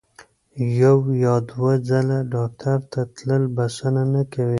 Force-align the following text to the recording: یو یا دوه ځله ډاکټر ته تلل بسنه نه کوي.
یو 0.81 0.97
یا 1.23 1.35
دوه 1.49 1.71
ځله 1.87 2.19
ډاکټر 2.33 2.79
ته 2.91 3.01
تلل 3.15 3.43
بسنه 3.55 4.03
نه 4.13 4.23
کوي. 4.31 4.45